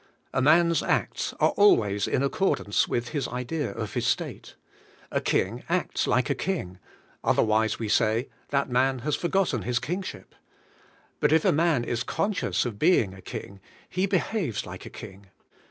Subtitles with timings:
[0.33, 4.55] A man's acts are always in accordance wnth his idea of his state.
[5.11, 6.79] A king acts like a king,
[7.23, 10.33] other wise we say, "That man has forgotten his king ship,"
[11.19, 15.27] but if a man is conscious of being a king, he behaves like a king.